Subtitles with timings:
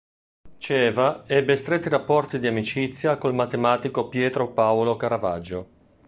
[0.57, 5.69] Ceva ebbe stretti rapporti di amicizia col matematico Pietro Paolo Caravaggio.